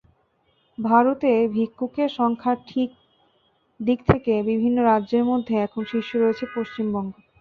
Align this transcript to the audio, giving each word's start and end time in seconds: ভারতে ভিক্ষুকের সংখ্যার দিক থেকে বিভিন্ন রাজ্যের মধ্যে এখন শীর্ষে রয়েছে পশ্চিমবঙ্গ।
ভারতে 0.77 1.31
ভিক্ষুকের 1.55 2.09
সংখ্যার 2.19 2.57
দিক 3.79 3.99
থেকে 4.09 4.33
বিভিন্ন 4.49 4.77
রাজ্যের 4.83 5.23
মধ্যে 5.31 5.53
এখন 5.65 5.81
শীর্ষে 5.91 6.17
রয়েছে 6.17 6.45
পশ্চিমবঙ্গ। 6.55 7.11